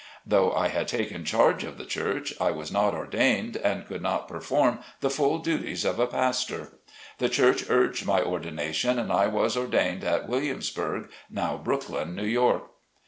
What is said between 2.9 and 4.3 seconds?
ordained and could not